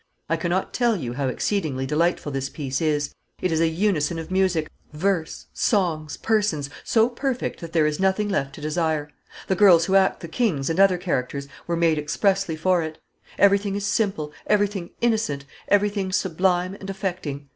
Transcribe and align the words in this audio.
I 0.27 0.35
cannot 0.35 0.73
tell 0.73 0.97
you 0.97 1.13
how 1.13 1.27
exceedingly 1.27 1.85
delightful 1.85 2.31
this 2.31 2.49
piece 2.49 2.81
is; 2.81 3.13
it 3.39 3.51
is 3.51 3.61
a 3.61 3.67
unison 3.67 4.17
of 4.17 4.31
music, 4.31 4.67
verse, 4.91 5.45
songs, 5.53 6.17
persons, 6.17 6.71
so 6.83 7.07
perfect 7.07 7.59
that 7.59 7.71
there 7.71 7.85
is 7.85 7.99
nothing 7.99 8.27
left 8.27 8.55
to 8.55 8.61
desire. 8.61 9.11
The 9.45 9.53
girls 9.55 9.85
who 9.85 9.93
act 9.95 10.21
the 10.21 10.27
kings 10.27 10.71
and 10.71 10.79
other 10.79 10.97
characters 10.97 11.47
were 11.67 11.77
made 11.77 11.99
expressly 11.99 12.55
for 12.55 12.81
it. 12.81 12.97
Everything 13.37 13.75
is 13.75 13.85
simple, 13.85 14.31
everything 14.47 14.89
innocent, 15.01 15.45
everything 15.67 16.11
sublime 16.11 16.73
and 16.79 16.89
affecting. 16.89 17.49